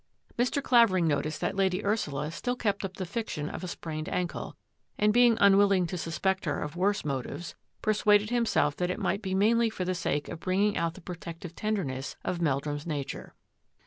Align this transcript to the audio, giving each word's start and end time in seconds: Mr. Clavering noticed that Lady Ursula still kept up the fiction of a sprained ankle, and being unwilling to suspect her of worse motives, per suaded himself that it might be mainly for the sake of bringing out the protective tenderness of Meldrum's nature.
Mr. 0.35 0.63
Clavering 0.63 1.05
noticed 1.05 1.39
that 1.41 1.55
Lady 1.55 1.85
Ursula 1.85 2.31
still 2.31 2.55
kept 2.55 2.83
up 2.83 2.97
the 2.97 3.05
fiction 3.05 3.47
of 3.47 3.63
a 3.63 3.67
sprained 3.67 4.09
ankle, 4.09 4.57
and 4.97 5.13
being 5.13 5.37
unwilling 5.39 5.85
to 5.85 5.95
suspect 5.95 6.45
her 6.45 6.59
of 6.63 6.75
worse 6.75 7.05
motives, 7.05 7.53
per 7.83 7.93
suaded 7.93 8.31
himself 8.31 8.75
that 8.77 8.89
it 8.89 8.97
might 8.97 9.21
be 9.21 9.35
mainly 9.35 9.69
for 9.69 9.85
the 9.85 9.93
sake 9.93 10.27
of 10.27 10.39
bringing 10.39 10.75
out 10.75 10.95
the 10.95 11.01
protective 11.01 11.53
tenderness 11.53 12.15
of 12.25 12.41
Meldrum's 12.41 12.87
nature. 12.87 13.35